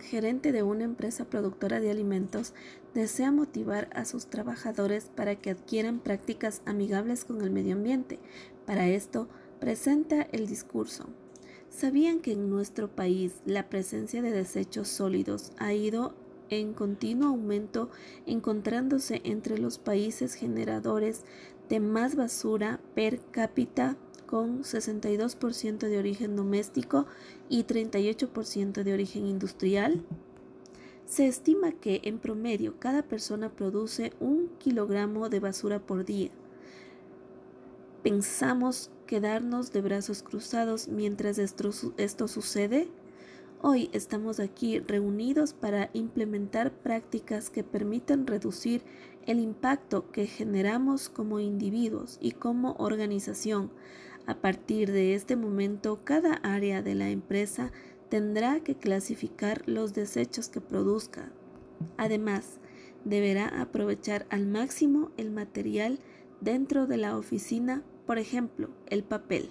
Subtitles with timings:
[0.00, 2.54] gerente de una empresa productora de alimentos
[2.94, 8.18] desea motivar a sus trabajadores para que adquieran prácticas amigables con el medio ambiente.
[8.66, 9.28] Para esto,
[9.60, 11.08] presenta el discurso.
[11.70, 16.14] ¿Sabían que en nuestro país la presencia de desechos sólidos ha ido
[16.50, 17.90] en continuo aumento,
[18.26, 21.24] encontrándose entre los países generadores
[21.68, 23.96] de más basura per cápita
[24.26, 27.06] con 62% de origen doméstico
[27.48, 30.04] y 38% de origen industrial?
[31.06, 36.30] Se estima que en promedio cada persona produce un kilogramo de basura por día.
[38.02, 42.88] ¿Pensamos quedarnos de brazos cruzados mientras esto, esto sucede?
[43.66, 48.82] Hoy estamos aquí reunidos para implementar prácticas que permitan reducir
[49.24, 53.70] el impacto que generamos como individuos y como organización.
[54.26, 57.72] A partir de este momento, cada área de la empresa
[58.10, 61.32] tendrá que clasificar los desechos que produzca.
[61.96, 62.58] Además,
[63.06, 66.00] deberá aprovechar al máximo el material
[66.42, 69.48] dentro de la oficina, por ejemplo, el papel.